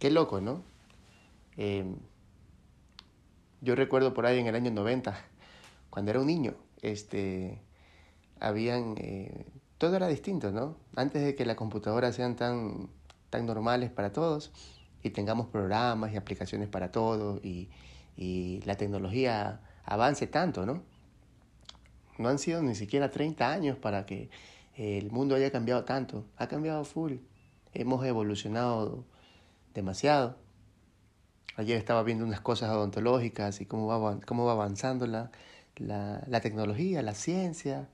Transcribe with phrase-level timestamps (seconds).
[0.00, 0.62] Qué loco, ¿no?
[1.58, 1.96] Em,
[3.60, 5.14] yo recuerdo por ahí en el año 90,
[5.90, 7.60] cuando era un niño, este,
[8.40, 9.44] habían, eh,
[9.76, 10.78] todo era distinto, ¿no?
[10.96, 12.88] Antes de que las computadoras sean tan,
[13.28, 14.52] tan normales para todos
[15.02, 17.68] y tengamos programas y aplicaciones para todo y,
[18.16, 20.82] y la tecnología avance tanto, ¿no?
[22.16, 24.30] No han sido ni siquiera 30 años para que
[24.76, 26.24] el mundo haya cambiado tanto.
[26.38, 27.16] Ha cambiado full.
[27.74, 29.04] Hemos evolucionado
[29.74, 30.36] demasiado.
[31.56, 35.30] Ayer estaba viendo unas cosas odontológicas y cómo va, cómo va avanzando la,
[35.76, 37.88] la, la tecnología, la ciencia,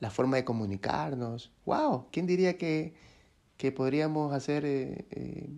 [0.00, 1.52] la forma de comunicarnos.
[1.64, 2.06] ¡Wow!
[2.10, 2.94] ¿Quién diría que,
[3.56, 5.50] que podríamos hacer eh, eh,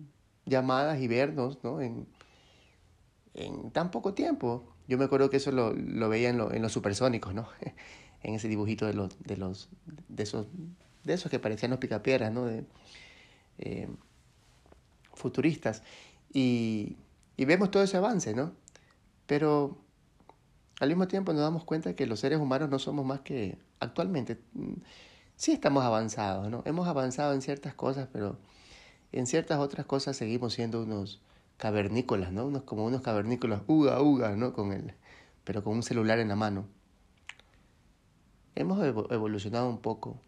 [0.45, 1.81] llamadas y vernos ¿no?
[1.81, 2.07] en,
[3.33, 4.73] en tan poco tiempo?
[4.87, 7.47] Yo me acuerdo que eso lo, lo veía en, lo, en, los supersónicos, ¿no?
[8.23, 9.69] en ese dibujito de los, de los,
[10.07, 10.47] de esos,
[11.03, 12.45] de esos que parecían los picapiedras, ¿no?
[12.45, 12.65] De,
[13.59, 13.87] eh,
[15.19, 15.83] futuristas
[16.33, 16.97] y,
[17.37, 18.53] y vemos todo ese avance, ¿no?
[19.27, 19.77] Pero
[20.79, 24.39] al mismo tiempo nos damos cuenta que los seres humanos no somos más que actualmente.
[24.53, 24.73] Mm,
[25.35, 26.63] sí estamos avanzados, ¿no?
[26.65, 28.39] Hemos avanzado en ciertas cosas, pero
[29.11, 31.21] en ciertas otras cosas seguimos siendo unos
[31.57, 32.45] cavernícolas, ¿no?
[32.45, 34.53] Unos, como unos cavernícolas, uga, uga, ¿no?
[34.53, 34.93] Con el,
[35.43, 36.65] pero con un celular en la mano.
[38.55, 40.19] Hemos evolucionado un poco,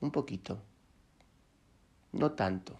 [0.00, 0.58] un poquito,
[2.12, 2.78] no tanto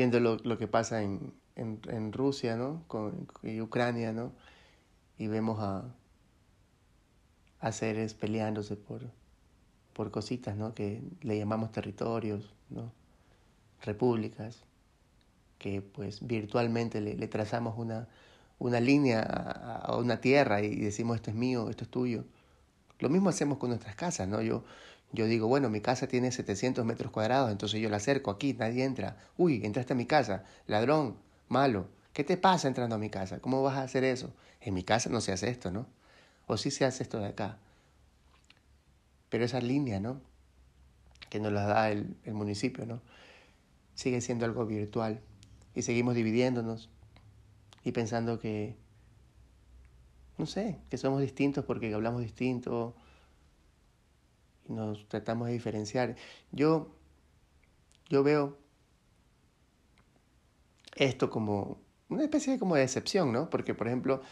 [0.00, 2.84] viendo lo, lo que pasa en, en, Rusia, ¿no?
[2.88, 4.32] Con, y Ucrania, ¿no?
[5.18, 5.94] Y vemos a,
[7.72, 9.02] seres peleándose por,
[9.92, 10.72] por cositas, ¿no?
[10.72, 12.90] Que le llamamos territorios, ¿no?
[13.82, 14.64] Repúblicas,
[15.58, 18.08] que pues virtualmente le, le trazamos una,
[18.58, 22.24] una línea a, a, una tierra y decimos esto es mío, esto es tuyo.
[23.00, 24.40] Lo mismo hacemos con nuestras casas, ¿no?
[24.40, 24.64] Yo,
[25.12, 28.84] yo digo, bueno, mi casa tiene 700 metros cuadrados, entonces yo la acerco aquí, nadie
[28.84, 29.16] entra.
[29.36, 31.16] Uy, entraste a mi casa, ladrón,
[31.48, 31.88] malo.
[32.12, 33.40] ¿Qué te pasa entrando a mi casa?
[33.40, 34.32] ¿Cómo vas a hacer eso?
[34.60, 35.86] En mi casa no se hace esto, ¿no?
[36.46, 37.58] O sí se hace esto de acá.
[39.30, 40.20] Pero esa línea, ¿no?
[41.28, 43.00] Que nos la da el, el municipio, ¿no?
[43.94, 45.20] Sigue siendo algo virtual.
[45.74, 46.88] Y seguimos dividiéndonos
[47.84, 48.76] y pensando que,
[50.38, 52.94] no sé, que somos distintos porque hablamos distinto
[54.70, 56.16] nos tratamos de diferenciar.
[56.52, 56.94] Yo,
[58.08, 58.58] yo veo
[60.96, 63.50] esto como una especie de, como de decepción, ¿no?
[63.50, 64.22] Porque, por ejemplo,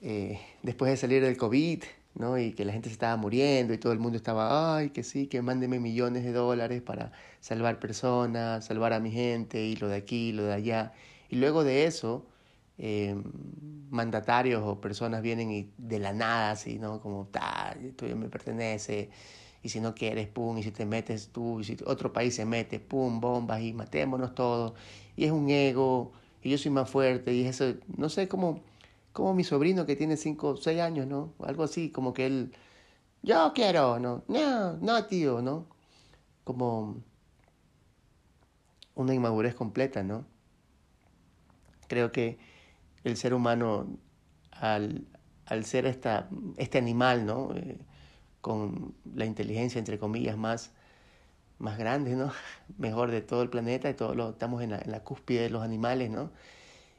[0.00, 1.82] eh, después de salir del COVID,
[2.14, 2.38] ¿no?
[2.38, 5.26] Y que la gente se estaba muriendo y todo el mundo estaba, ay, que sí,
[5.26, 9.96] que mándeme millones de dólares para salvar personas, salvar a mi gente y lo de
[9.96, 10.92] aquí, lo de allá.
[11.28, 12.26] Y luego de eso,
[12.78, 13.14] eh,
[13.90, 17.00] mandatarios o personas vienen y de la nada, así, ¿no?
[17.00, 19.10] Como, tal, esto me pertenece,
[19.62, 22.44] y si no quieres, pum, y si te metes tú, y si otro país se
[22.44, 24.74] mete, pum, bombas, y matémonos todos,
[25.16, 28.62] y es un ego, y yo soy más fuerte, y eso, no sé, como,
[29.12, 31.32] como mi sobrino que tiene 5 o 6 años, ¿no?
[31.40, 32.52] Algo así, como que él,
[33.22, 34.24] yo quiero, ¿no?
[34.28, 35.66] No, no, tío, ¿no?
[36.44, 37.02] Como
[38.94, 40.24] una inmadurez completa, ¿no?
[41.88, 42.38] Creo que
[43.06, 43.86] el ser humano
[44.50, 45.06] al,
[45.46, 47.54] al ser esta, este animal, ¿no?
[47.54, 47.78] Eh,
[48.40, 50.72] con la inteligencia, entre comillas, más,
[51.58, 52.32] más grande, ¿no?
[52.78, 55.62] Mejor de todo el planeta, y todos estamos en la, en la, cúspide de los
[55.62, 56.32] animales, ¿no?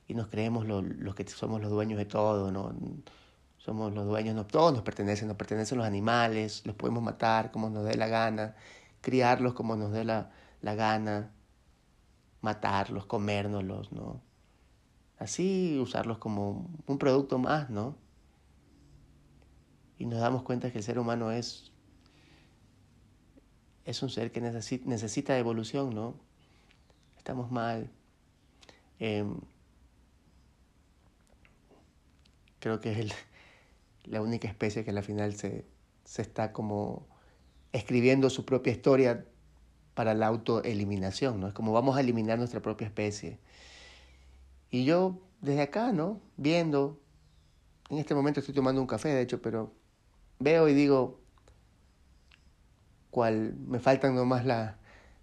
[0.08, 2.74] Y nos creemos los lo que somos los dueños de todo, ¿no?
[3.58, 7.70] Somos los dueños, no, todos nos pertenecen, nos pertenecen los animales, los podemos matar como
[7.70, 8.56] nos dé la gana,
[9.02, 11.32] criarlos como nos dé la, la gana,
[12.42, 14.27] matarlos, comérnoslos, ¿no?
[15.18, 17.96] Así usarlos como un producto más, ¿no?
[19.98, 21.72] Y nos damos cuenta que el ser humano es,
[23.86, 26.16] es un ser que necesita, necesita evolución, ¿no?
[27.18, 27.90] Estamos mal.
[29.00, 29.26] Eh,
[32.60, 33.12] creo que es
[34.06, 35.66] la única especie que al final se,
[36.04, 37.08] se está como
[37.74, 39.26] escribiendo su propia historia
[39.94, 41.48] para la autoeliminación, ¿no?
[41.48, 43.40] Es como vamos a eliminar nuestra propia especie.
[44.72, 46.22] Y yo desde acá, ¿no?
[46.38, 47.00] Viendo,
[47.90, 49.74] en este momento estoy tomando un café, de hecho, pero
[50.40, 51.20] veo y digo,
[53.10, 54.78] cual me faltan nomás la,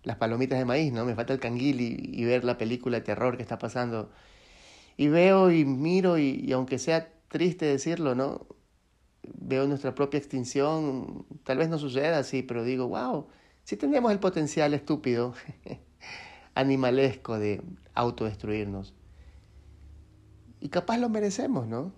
[0.05, 1.05] las palomitas de maíz, ¿no?
[1.05, 4.11] Me falta el canguil y, ver la película de terror que está pasando.
[4.97, 8.47] Y veo y miro y, aunque sea triste decirlo, ¿no?
[9.23, 13.29] Veo nuestra propia extinción, tal vez no suceda así, pero digo, wow,
[13.65, 15.35] sí tenemos el potencial estúpido,
[16.55, 17.63] animalesco de
[17.95, 18.95] autodestruirnos.
[20.65, 21.93] Y capaz lo merecemos, ¿no?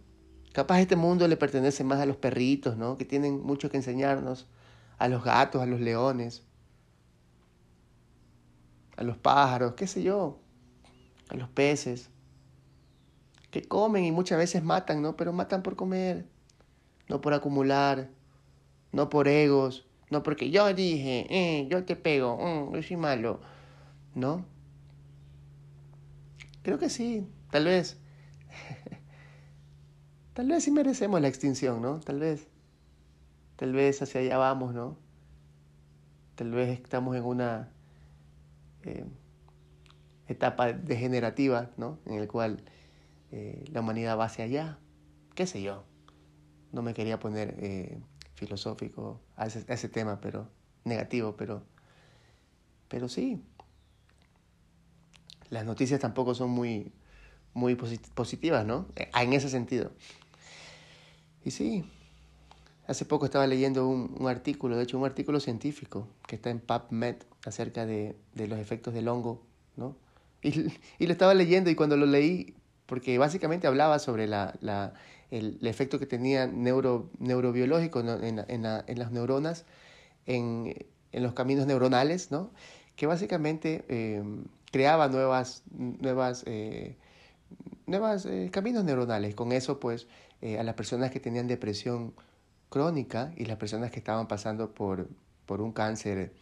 [0.52, 2.98] Capaz este mundo le pertenece más a los perritos, ¿no?
[2.98, 4.48] Que tienen mucho que enseñarnos,
[4.98, 6.42] a los gatos, a los leones,
[8.96, 10.40] a los pájaros, qué sé yo,
[11.28, 12.10] a los peces,
[13.52, 15.16] que comen y muchas veces matan, ¿no?
[15.16, 16.26] Pero matan por comer,
[17.08, 18.10] no por acumular,
[18.90, 23.40] no por egos, no porque yo dije, eh, yo te pego, mm, yo soy malo,
[24.16, 24.44] ¿no?
[26.64, 28.00] Creo que sí, tal vez.
[30.36, 31.98] Tal vez sí merecemos la extinción, ¿no?
[32.00, 32.46] Tal vez.
[33.56, 34.98] Tal vez hacia allá vamos, ¿no?
[36.34, 37.70] Tal vez estamos en una
[38.82, 39.06] eh,
[40.28, 41.98] etapa degenerativa, ¿no?
[42.04, 42.62] En el cual
[43.32, 44.78] eh, la humanidad va hacia allá.
[45.34, 45.84] ¿Qué sé yo?
[46.70, 47.98] No me quería poner eh,
[48.34, 50.50] filosófico a ese, tema, pero
[50.84, 51.62] negativo, pero,
[52.88, 53.42] pero sí.
[55.48, 56.92] Las noticias tampoco son muy,
[57.54, 58.86] muy positivas, ¿no?
[58.96, 59.92] En ese sentido.
[61.46, 61.84] Y sí,
[62.88, 66.58] hace poco estaba leyendo un, un, artículo, de hecho un artículo científico que está en
[66.58, 67.14] PubMed
[67.44, 69.44] acerca de, de los efectos del hongo,
[69.76, 69.94] ¿no?
[70.42, 72.56] Y, y, lo estaba leyendo y cuando lo leí,
[72.86, 74.94] porque básicamente hablaba sobre la, la,
[75.30, 78.14] el, el, efecto que tenía neuro, neurobiológico ¿no?
[78.20, 79.66] en, en, la, en, las neuronas,
[80.26, 80.74] en,
[81.12, 82.50] en, los caminos neuronales, ¿no?
[82.96, 84.20] que básicamente eh,
[84.72, 86.96] creaba nuevas, nuevas, eh,
[87.86, 89.36] nuevas eh, caminos neuronales.
[89.36, 90.08] Con eso, pues,
[90.42, 92.14] eh, a las personas que tenían depresión
[92.68, 95.08] crónica y las personas que estaban pasando por,
[95.46, 96.32] por un cáncer,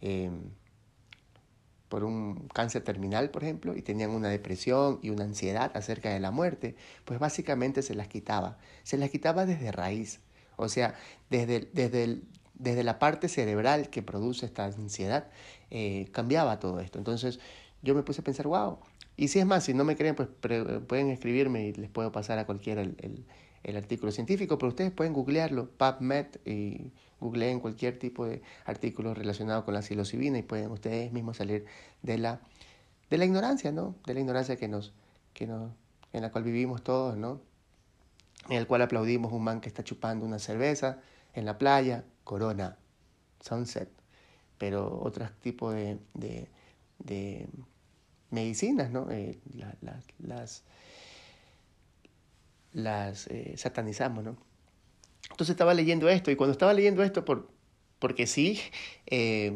[0.00, 0.50] em,
[1.88, 6.20] por un cáncer terminal, por ejemplo, y tenían una depresión y una ansiedad acerca de
[6.20, 8.58] la muerte, pues básicamente se las quitaba.
[8.82, 10.20] Se las quitaba desde raíz.
[10.56, 10.94] O sea,
[11.28, 15.28] desde, desde, el, desde la parte cerebral que produce esta ansiedad,
[15.70, 16.98] eh, cambiaba todo esto.
[16.98, 17.40] Entonces
[17.82, 18.78] yo me puse a pensar, wow.
[19.16, 20.28] Y si es más, si no me creen, pues
[20.86, 23.24] pueden escribirme y les puedo pasar a cualquiera el,
[23.62, 29.64] el, artículo científico, pero ustedes pueden googlearlo, PubMed, y googleen cualquier tipo de artículo relacionado
[29.64, 31.66] con la psilocibina y pueden ustedes mismos salir
[32.02, 32.40] de la,
[33.10, 33.94] de la ignorancia, ¿no?
[34.06, 34.92] De la ignorancia que nos,
[35.34, 35.70] que nos,
[36.12, 37.40] en la cual vivimos todos, ¿no?
[38.48, 41.00] En el cual aplaudimos un man que está chupando una cerveza
[41.34, 42.78] en la playa, Corona,
[43.40, 43.88] Sunset,
[44.58, 45.98] pero otros tipos de,
[46.98, 47.48] de
[48.32, 49.10] medicinas, ¿no?
[49.10, 50.64] Eh, la, la, las
[52.72, 54.36] las eh, satanizamos, ¿no?
[55.30, 57.48] Entonces estaba leyendo esto y cuando estaba leyendo esto, por,
[57.98, 58.60] porque sí,
[59.06, 59.52] eh,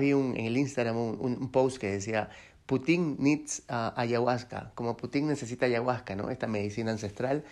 [0.00, 2.30] vi un, en el Instagram un, post que decía,
[2.66, 6.30] Putin needs uh, ayahuasca, como Putin necesita ayahuasca, ¿no?
[6.30, 7.44] Esta medicina ancestral.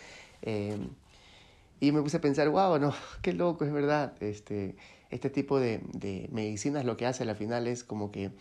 [0.42, 0.76] Eh,
[1.78, 4.14] y me puse a pensar, wow, no, qué loco, es verdad.
[4.20, 4.76] Este,
[5.10, 8.32] este tipo de, de medicinas lo que hace al final es como que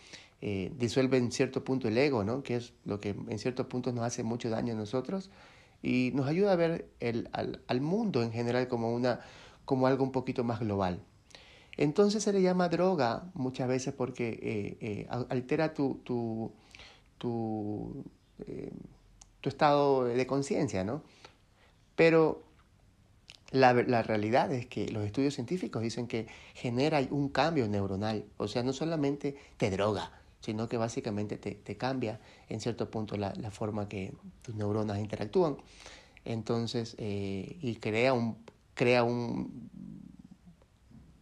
[0.42, 2.42] eh, disuelve en cierto punto el ego, ¿no?
[2.42, 5.30] Que es lo que en ciertos puntos nos hace mucho daño a nosotros
[5.82, 9.20] y nos ayuda a ver el, al, al, mundo en general como, una,
[9.64, 11.02] como algo un poquito más global.
[11.78, 16.52] Entonces se le llama droga muchas veces porque eh, eh, altera tu, tu,
[17.18, 18.04] tu,
[19.40, 21.02] tu estado de conciencia, ¿no?
[21.96, 22.42] Pero
[23.50, 28.48] la, la, realidad es que los estudios científicos dicen que genera un cambio neuronal, o
[28.48, 30.10] sea, no solamente te droga,
[30.46, 35.00] sino que básicamente te, te cambia en cierto punto la, la, forma que tus neuronas
[35.00, 35.56] interactúan.
[36.24, 38.36] Entonces, eh, y crea un,
[38.74, 39.68] crea un,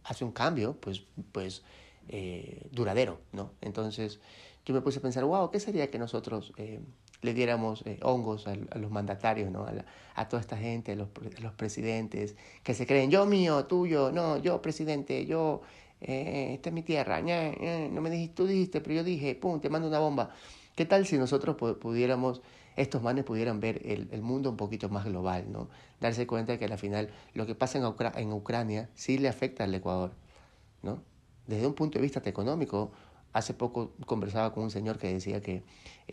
[0.03, 1.63] hace un cambio, pues, pues
[2.07, 3.51] eh, duradero, ¿no?
[3.61, 4.19] Entonces,
[4.63, 6.79] yo me puse a pensar, wow, ¿qué sería que nosotros eh,
[7.23, 9.63] le diéramos hongos a, los mandatarios, ¿no?
[9.63, 9.73] A,
[10.13, 14.11] a, toda esta gente, a los, a los presidentes, que se creen, yo mío, tuyo,
[14.11, 15.61] no, yo presidente, yo
[16.01, 19.35] eh, esta es mi tierra, ña, ña, no me dijiste, tú dijiste, pero yo dije,
[19.35, 20.31] pum, te mando una bomba.
[20.75, 22.41] ¿Qué tal si nosotros pudiéramos,
[22.75, 25.69] estos manes pudieran ver el, el mundo un poquito más global, ¿no?
[26.01, 29.29] Darse cuenta de que al final lo que pasa en, Ucra en Ucrania sí le
[29.29, 30.11] afecta al Ecuador,
[30.83, 31.01] ¿no?
[31.47, 32.91] Desde un punto de vista económico,
[33.31, 35.63] hace poco conversaba con un señor que decía que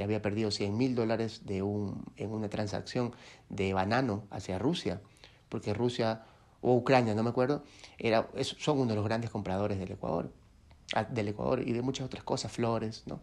[0.01, 3.13] había perdido 100 mil dólares de un, en una transacción
[3.49, 5.01] de banano hacia Rusia,
[5.49, 6.25] porque Rusia
[6.63, 7.65] o Ucrania, no me acuerdo,
[7.99, 10.33] era, son uno de los grandes compradores del Ecuador,
[11.11, 13.21] del Ecuador y de muchas otras cosas, flores, ¿no?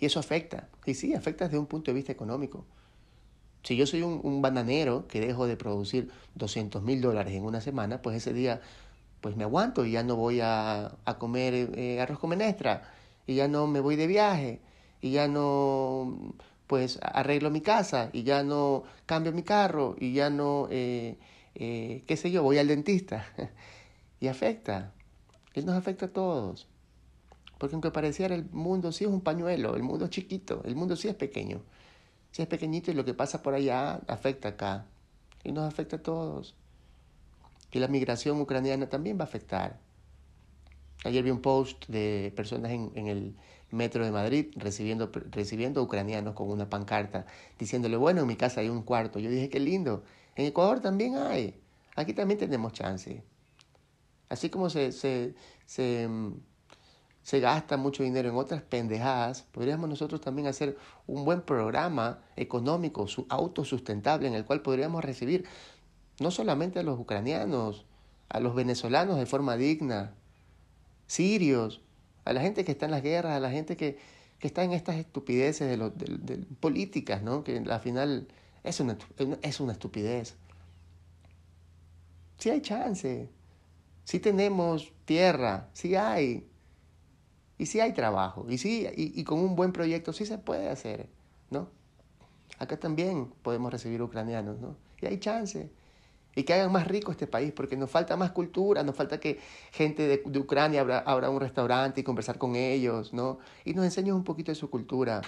[0.00, 2.66] Y eso afecta, y sí, afecta desde un punto de vista económico.
[3.62, 7.60] Si yo soy un, un bananero que dejo de producir 200 mil dólares en una
[7.60, 8.60] semana, pues ese día
[9.20, 12.82] pues me aguanto y ya no voy a, a comer eh, arroz con menestra
[13.26, 14.60] y ya no me voy de viaje
[15.00, 16.34] y ya no
[16.66, 21.16] pues arreglo mi casa y ya no cambio mi carro y ya no, eh,
[21.54, 23.26] eh, qué sé yo, voy al dentista.
[24.20, 24.92] y afecta,
[25.54, 26.68] él nos afecta a todos.
[27.58, 30.96] Porque aunque pareciera el mundo sí es un pañuelo, el mundo es chiquito, el mundo
[30.96, 31.62] sí es pequeño.
[32.32, 34.86] Sí es pequeñito y lo que pasa por allá afecta acá.
[35.44, 36.56] Y nos afecta a todos.
[37.70, 39.78] Y la migración ucraniana también va a afectar.
[41.04, 43.36] Ayer vi un post de personas en, en el
[43.70, 47.26] metro de Madrid recibiendo, recibiendo ucranianos con una pancarta
[47.58, 49.18] diciéndole, bueno, en mi casa hay un cuarto.
[49.18, 50.04] Yo dije, qué lindo.
[50.36, 51.60] En Ecuador también hay.
[51.96, 53.22] Aquí también tenemos chance.
[54.28, 55.34] Así como se, se,
[55.66, 56.08] se,
[57.22, 60.76] se gasta mucho dinero en otras pendejadas, podríamos nosotros también hacer
[61.06, 65.46] un buen programa económico autosustentable en el cual podríamos recibir
[66.20, 67.86] no solamente a los ucranianos,
[68.28, 70.14] a los venezolanos de forma digna,
[71.06, 71.80] sirios,
[72.24, 73.98] a la gente que está en las guerras, a la gente que,
[74.38, 77.44] que está en estas estupideces de, los, de, políticas, ¿no?
[77.44, 78.28] que al final
[78.64, 78.98] es una,
[79.42, 80.36] es una estupidez.
[82.38, 83.30] Sí hay chance,
[84.04, 86.48] sí tenemos tierra, sí hay,
[87.58, 90.68] y sí hay trabajo, y, sí, y, y con un buen proyecto sí se puede
[90.68, 91.08] hacer,
[91.50, 91.68] ¿no?
[92.58, 94.76] Acá también podemos recibir ucranianos, ¿no?
[95.00, 95.70] Y hay chance
[96.36, 99.38] y que hagan más rico este país, porque nos falta más cultura, nos falta que
[99.70, 103.38] gente de, de Ucrania abra, abra, un restaurante y conversar con ellos, ¿no?
[103.64, 105.22] Y nos enseñen un poquito de su cultura.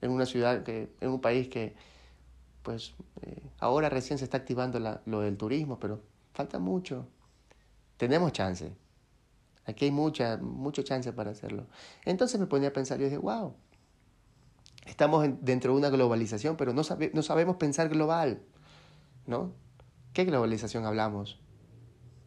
[0.00, 1.74] En una ciudad, que, en un país que,
[2.62, 6.02] pues, eh, ahora recién se está activando la, lo del turismo, pero
[6.32, 7.06] falta mucho.
[7.96, 8.72] Tenemos chance.
[9.66, 11.66] Aquí hay mucha, mucho chance para hacerlo.
[12.04, 13.54] Entonces me ponía a pensar, yo dije, wow,
[14.86, 18.42] Estamos dentro de una globalización, pero no, sabe, no sabemos pensar global,
[19.26, 19.52] ¿no?
[20.12, 21.38] ¿Qué globalización hablamos?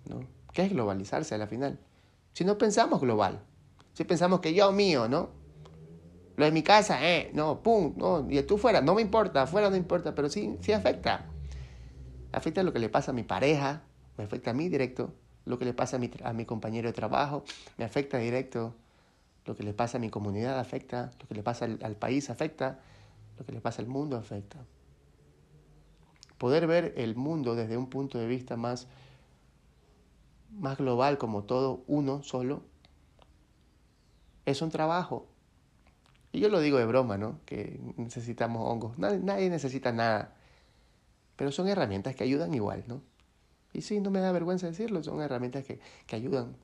[0.06, 0.26] ¿No?
[0.54, 1.80] ¿Qué es globalizarse a la final?
[2.34, 3.44] Si no pensamos global,
[3.94, 5.32] si pensamos que yo mío, ¿no?
[6.36, 9.70] Lo de mi casa, eh, no, pum, no, y tú fuera, no me importa, afuera
[9.70, 11.26] no importa, pero sí, sí afecta.
[12.32, 13.84] Afecta lo que le pasa a mi pareja,
[14.18, 15.14] me afecta a mí directo,
[15.46, 17.44] lo que le pasa a mi, a mi compañero de trabajo,
[17.78, 18.74] me afecta directo,
[19.46, 22.30] lo que le pasa a mi comunidad afecta, lo que le pasa al, al país
[22.32, 22.80] afecta,
[23.38, 24.58] lo que le pasa al mundo afecta.
[26.40, 28.88] Poder ver el mundo desde un punto de vista más,
[30.52, 32.64] más global, como todo uno solo,
[34.46, 35.28] es un trabajo.
[36.34, 37.40] Y yo lo digo de broma, ¿no?
[37.46, 38.98] Que necesitamos hongos.
[38.98, 40.36] Nadie, nadie necesita nada.
[41.36, 43.02] Pero son herramientas que ayudan igual, ¿no?
[43.72, 46.56] Y sí, no me da vergüenza decirlo, son herramientas que, que ayudan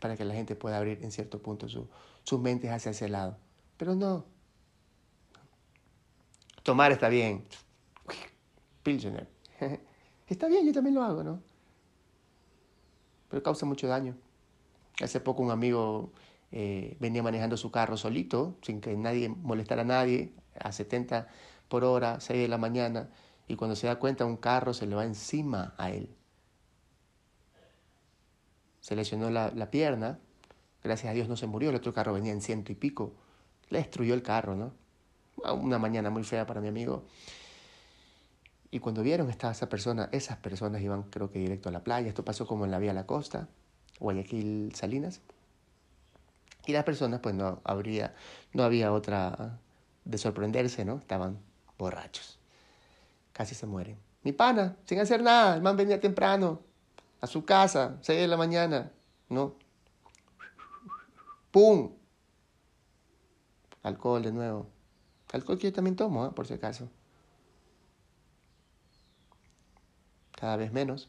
[0.00, 1.88] para que la gente pueda abrir en cierto punto su,
[2.22, 3.38] sus mentes hacia ese lado.
[3.78, 4.26] Pero no.
[6.62, 7.44] Tomar está bien.
[8.82, 9.26] Pilsener.
[10.28, 11.42] Está bien, yo también lo hago, ¿no?
[13.30, 14.14] Pero causa mucho daño.
[15.00, 16.12] Hace poco un amigo
[16.52, 21.28] eh, venía manejando su carro solito, sin que nadie molestara a nadie, a 70
[21.68, 23.10] por hora, 6 de la mañana,
[23.46, 26.10] y cuando se da cuenta un carro se le va encima a él
[28.88, 30.18] se lesionó la, la, pierna,
[30.82, 33.12] gracias a Dios no se murió, el otro carro venía en ciento y pico,
[33.68, 34.72] le destruyó el carro, ¿no?
[35.52, 37.04] Una mañana muy fea para mi amigo.
[38.70, 42.08] Y cuando vieron esta, esa persona, esas personas iban creo que directo a la playa,
[42.08, 43.48] esto pasó como en la vía la costa,
[44.00, 45.20] Guayaquil, Salinas.
[46.68, 48.14] Y las personas pues no habría,
[48.52, 49.58] no había otra
[50.04, 50.96] de sorprenderse, ¿no?
[50.98, 51.40] Estaban
[51.78, 52.38] borrachos.
[53.32, 53.98] Casi se mueren.
[54.22, 56.60] Mi pana, sin hacer nada, el man venía temprano,
[57.22, 58.92] a su casa, 6 de la mañana,
[59.30, 59.54] ¿no?
[61.50, 61.94] ¡Pum!
[63.82, 64.68] Alcohol de nuevo.
[65.32, 66.32] Alcohol que yo también tomo, ¿eh?
[66.36, 66.90] por si acaso.
[70.32, 71.08] Cada vez menos.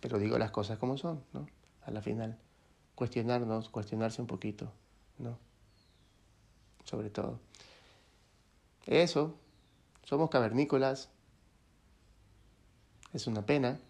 [0.00, 1.46] Pero digo las cosas como son, ¿no?
[1.82, 2.36] A la final.
[3.00, 4.70] Cuestionarnos, cuestionarse un poquito,
[5.16, 5.38] ¿no?
[6.84, 7.40] Sobre todo.
[8.84, 9.38] Eso.
[10.04, 11.08] Somos cavernícolas.
[13.14, 13.80] Es una pena.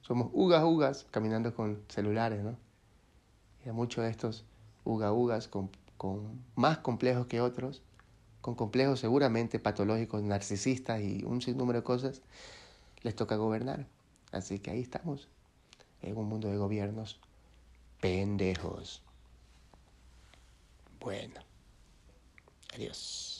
[0.00, 2.56] Somos ugas ugas caminando con celulares, ¿no?
[3.62, 4.46] Y hay muchos de estos
[4.84, 7.82] uga ugas con, con más complejos que otros,
[8.40, 12.22] con complejos seguramente patológicos, narcisistas y un sinnúmero de cosas,
[13.02, 13.86] les toca gobernar.
[14.32, 15.28] Así que ahí estamos,
[16.00, 17.20] en un mundo de gobiernos
[18.06, 19.02] pendejos.
[21.00, 21.40] Bueno,
[22.72, 23.35] adiós.